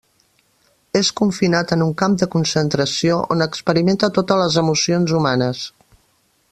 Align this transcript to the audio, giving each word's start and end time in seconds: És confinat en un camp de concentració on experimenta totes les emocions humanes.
És 0.99 1.11
confinat 1.19 1.73
en 1.75 1.83
un 1.87 1.91
camp 2.03 2.15
de 2.21 2.29
concentració 2.37 3.19
on 3.37 3.47
experimenta 3.47 4.13
totes 4.19 4.43
les 4.45 4.61
emocions 4.65 5.15
humanes. 5.21 5.63